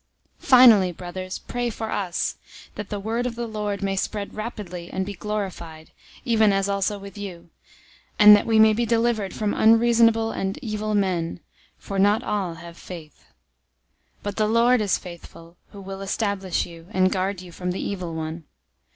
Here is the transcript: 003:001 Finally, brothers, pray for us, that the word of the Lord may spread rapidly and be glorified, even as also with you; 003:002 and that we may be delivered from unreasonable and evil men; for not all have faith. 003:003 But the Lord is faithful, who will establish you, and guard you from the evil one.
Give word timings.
003:001 0.39 0.47
Finally, 0.47 0.91
brothers, 0.91 1.37
pray 1.37 1.69
for 1.69 1.91
us, 1.91 2.35
that 2.73 2.89
the 2.89 2.99
word 2.99 3.27
of 3.27 3.35
the 3.35 3.45
Lord 3.45 3.83
may 3.83 3.95
spread 3.95 4.33
rapidly 4.33 4.89
and 4.91 5.05
be 5.05 5.13
glorified, 5.13 5.91
even 6.25 6.51
as 6.51 6.67
also 6.67 6.97
with 6.97 7.19
you; 7.19 7.51
003:002 8.17 8.17
and 8.17 8.35
that 8.35 8.47
we 8.47 8.57
may 8.57 8.73
be 8.73 8.83
delivered 8.83 9.31
from 9.31 9.53
unreasonable 9.53 10.31
and 10.31 10.57
evil 10.63 10.95
men; 10.95 11.39
for 11.77 11.99
not 11.99 12.23
all 12.23 12.55
have 12.55 12.77
faith. 12.77 13.25
003:003 14.21 14.23
But 14.23 14.35
the 14.37 14.47
Lord 14.47 14.81
is 14.81 14.97
faithful, 14.97 15.55
who 15.71 15.79
will 15.79 16.01
establish 16.01 16.65
you, 16.65 16.87
and 16.89 17.11
guard 17.11 17.43
you 17.43 17.51
from 17.51 17.69
the 17.69 17.79
evil 17.87 18.15
one. 18.15 18.45